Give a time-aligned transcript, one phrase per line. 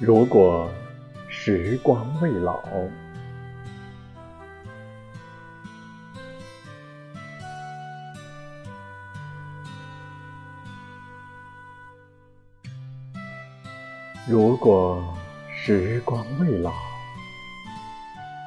[0.00, 0.72] 如果
[1.28, 2.62] 时光未老，
[14.28, 15.02] 如果
[15.52, 16.72] 时光未老，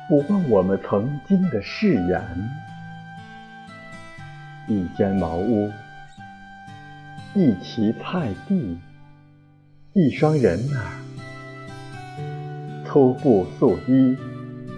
[0.08, 2.50] 不忘我们曾经的誓言，
[4.70, 5.70] 一间茅屋，
[7.36, 8.80] 一畦菜地，
[9.92, 11.11] 一双人儿。
[12.92, 14.18] 粗布素衣，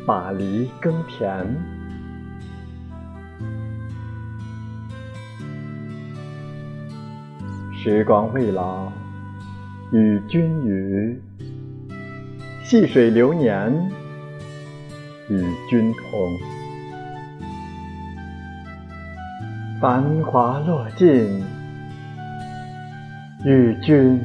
[0.05, 1.47] 把犁耕田。
[7.73, 8.91] 时光未老，
[9.91, 11.19] 与君语。
[12.63, 13.73] 细水流年，
[15.27, 16.37] 与君同。
[19.81, 21.43] 繁华落尽，
[23.43, 24.21] 与君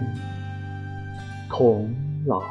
[1.49, 1.91] 同
[2.27, 2.43] 老。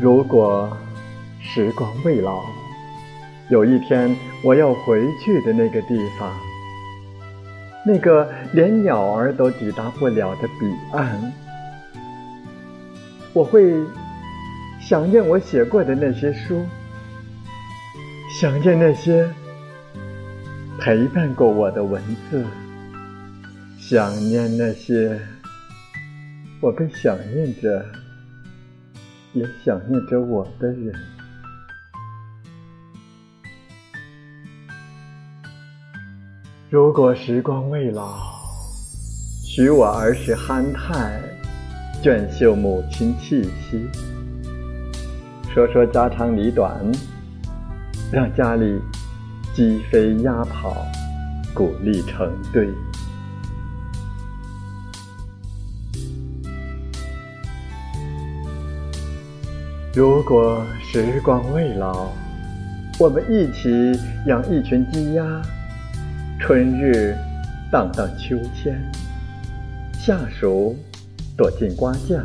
[0.00, 0.76] 如果
[1.40, 2.44] 时光未老，
[3.48, 6.32] 有一天我要回去的那个地方，
[7.84, 11.32] 那个连鸟儿都抵达不了的彼岸，
[13.32, 13.74] 我会
[14.80, 16.64] 想念我写过的那些书，
[18.40, 19.28] 想念那些
[20.78, 22.44] 陪伴过我的文字，
[23.80, 25.18] 想念那些
[26.60, 27.84] 我被想念着。
[29.32, 30.94] 也想念着我的人。
[36.70, 38.18] 如果时光未老，
[39.42, 41.20] 许我儿时憨态，
[42.02, 43.88] 卷绣母亲气息，
[45.54, 46.80] 说说家长里短，
[48.12, 48.78] 让家里
[49.54, 50.86] 鸡飞鸭跑，
[51.54, 52.68] 鼓励成堆。
[59.98, 62.12] 如果时光未老，
[63.00, 65.42] 我们一起养一群鸡鸭，
[66.38, 67.16] 春日
[67.68, 68.80] 荡荡秋千，
[69.94, 70.76] 夏暑
[71.36, 72.22] 躲进瓜架，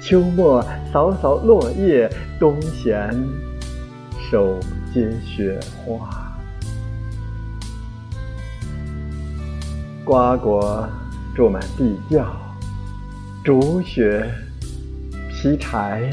[0.00, 0.60] 秋末
[0.92, 3.16] 扫扫落叶，冬闲
[4.28, 4.58] 手
[4.92, 6.36] 接雪花。
[10.04, 10.84] 瓜果
[11.32, 12.26] 住满地窖，
[13.44, 14.28] 竹雪
[15.30, 16.12] 劈柴。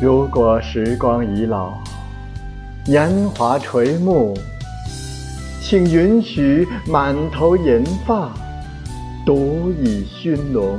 [0.00, 1.74] 如果时光已老，
[2.86, 4.34] 年华垂暮，
[5.60, 8.30] 请允许满头银发，
[9.26, 10.78] 独倚熏笼，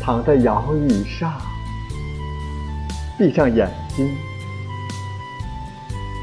[0.00, 1.30] 躺在摇椅上，
[3.18, 4.10] 闭上眼睛，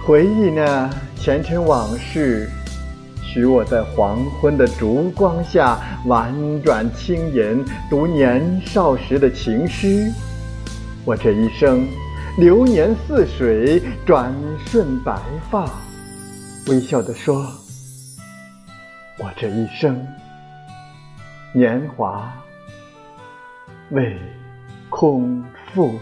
[0.03, 2.49] 回忆那前尘往事。
[3.33, 10.11] 许我在黄昏的烛光下婉转轻吟，读年少时的情诗。
[11.05, 11.87] 我这一生
[12.37, 15.17] 流年似水，转瞬白
[15.49, 15.65] 发，
[16.67, 17.41] 微笑地说：
[19.17, 20.05] 我这一生
[21.53, 22.33] 年华
[23.91, 24.17] 未
[24.89, 25.41] 空
[25.73, 25.97] 负。